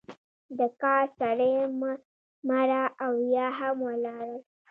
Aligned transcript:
د 0.57 0.59
کار 0.81 1.03
سړی 1.19 1.51
مړه 2.49 2.83
او 3.05 3.11
یا 3.35 3.47
هم 3.57 3.75
ولاړل. 3.87 4.39